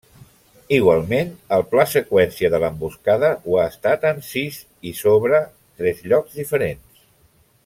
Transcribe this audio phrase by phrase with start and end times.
[0.77, 4.61] Igualment, el pla-seqüència de l'emboscada ho ha estat en sis
[4.93, 7.03] i sobre tres llocs diferents.